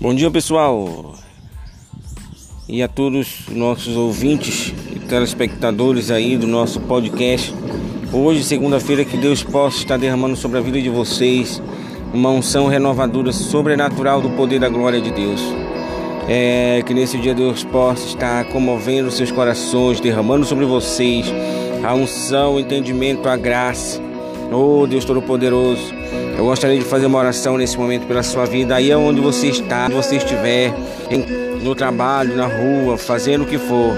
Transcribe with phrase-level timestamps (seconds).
[0.00, 1.12] Bom dia pessoal
[2.68, 7.52] e a todos os nossos ouvintes e telespectadores aí do nosso podcast.
[8.12, 11.60] Hoje, segunda-feira, que Deus possa estar derramando sobre a vida de vocês
[12.14, 15.42] uma unção renovadora sobrenatural do poder da glória de Deus.
[16.28, 21.26] É, que nesse dia Deus possa estar comovendo seus corações, derramando sobre vocês
[21.82, 24.00] a unção, o entendimento, a graça.
[24.52, 25.92] Oh Deus Todo-Poderoso,
[26.38, 29.48] eu gostaria de fazer uma oração nesse momento pela sua vida, aí é onde você
[29.48, 30.72] está, onde você estiver,
[31.60, 33.96] no trabalho, na rua, fazendo o que for.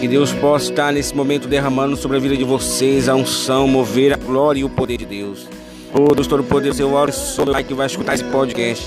[0.00, 4.12] Que Deus possa estar nesse momento derramando sobre a vida de vocês a unção, mover
[4.12, 5.48] a glória e o poder de Deus.
[5.92, 8.86] Oh Deus Todo-Poderoso, eu oro sobre o que vai escutar esse podcast.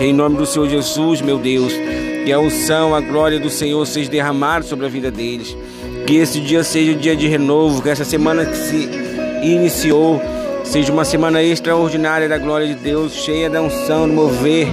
[0.00, 1.74] Em nome do Senhor Jesus, meu Deus,
[2.24, 5.54] que a unção, a glória do Senhor seja derramada sobre a vida deles.
[6.06, 8.88] Que esse dia seja um dia de renovo, que essa semana que se
[9.42, 10.20] iniciou
[10.70, 14.68] Seja uma semana extraordinária da glória de Deus, cheia da unção, do mover,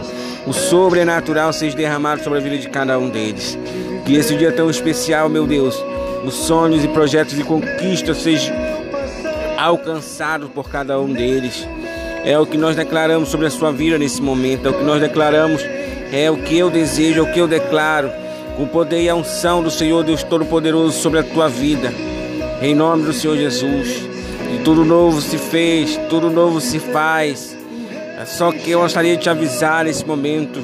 [0.46, 3.58] o sobrenatural seja derramado sobre a vida de cada um deles.
[4.06, 5.76] Que esse dia tão especial, meu Deus,
[6.24, 8.56] os sonhos e projetos e conquistas sejam
[9.58, 11.68] alcançados por cada um deles.
[12.24, 15.02] É o que nós declaramos sobre a sua vida nesse momento, é o que nós
[15.02, 15.64] declaramos,
[16.14, 18.12] é o que eu desejo, é o que eu declaro,
[18.56, 21.92] com o poder e a unção do Senhor Deus Todo-Poderoso sobre a tua vida.
[22.62, 24.17] Em nome do Senhor Jesus.
[24.54, 27.58] E tudo novo se fez, tudo novo se faz.
[28.20, 30.60] É só que eu gostaria de te avisar nesse momento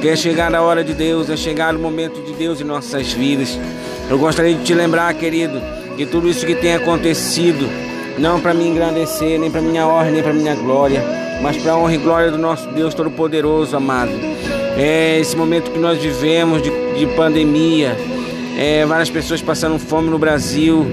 [0.00, 3.12] que é chegar a hora de Deus, é chegar o momento de Deus em nossas
[3.12, 3.58] vidas.
[4.08, 5.60] Eu gostaria de te lembrar, querido,
[5.96, 7.66] que tudo isso que tem acontecido,
[8.18, 11.02] não para me engrandecer, nem para minha honra, nem para minha glória,
[11.40, 14.12] mas para a honra e glória do nosso Deus Todo-Poderoso, amado.
[14.76, 17.96] É esse momento que nós vivemos de, de pandemia,
[18.58, 20.86] é, várias pessoas passando fome no Brasil,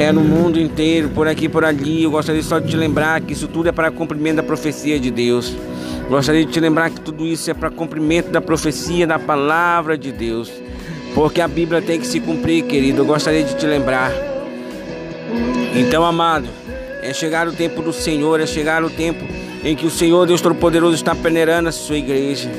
[0.00, 2.04] é no mundo inteiro, por aqui por ali.
[2.04, 5.10] Eu gostaria só de te lembrar que isso tudo é para cumprimento da profecia de
[5.10, 5.54] Deus.
[6.08, 10.10] Gostaria de te lembrar que tudo isso é para cumprimento da profecia da palavra de
[10.10, 10.50] Deus.
[11.14, 13.02] Porque a Bíblia tem que se cumprir, querido.
[13.02, 14.10] Eu gostaria de te lembrar.
[15.74, 16.48] Então, amado,
[17.02, 19.22] é chegar o tempo do Senhor, é chegar o tempo
[19.62, 22.50] em que o Senhor Deus Todo-Poderoso está peneirando a sua igreja.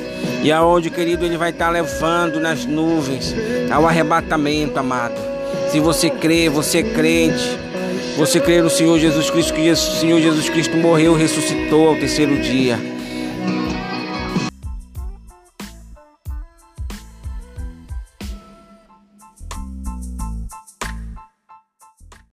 [0.44, 3.34] E aonde, querido, Ele vai estar levando nas nuvens
[3.72, 5.41] ao arrebatamento, amado.
[5.72, 7.58] Se você crê, você é crente.
[8.18, 11.96] Você crê no Senhor Jesus Cristo, que o Senhor Jesus Cristo morreu e ressuscitou ao
[11.96, 12.78] terceiro dia.